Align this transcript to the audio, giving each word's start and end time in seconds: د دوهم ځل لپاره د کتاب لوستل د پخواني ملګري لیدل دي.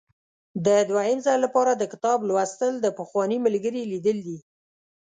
د 0.65 0.67
دوهم 0.89 1.17
ځل 1.25 1.37
لپاره 1.45 1.71
د 1.75 1.83
کتاب 1.91 2.19
لوستل 2.29 2.73
د 2.81 2.87
پخواني 2.99 3.37
ملګري 3.45 3.83
لیدل 3.91 4.17
دي. 4.27 4.37